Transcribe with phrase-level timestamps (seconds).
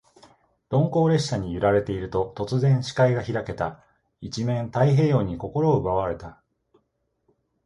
[0.71, 3.85] 鈍行列車に揺られていると、突然、視界が開けた。
[4.19, 6.41] 一面の太平洋に心を奪われた。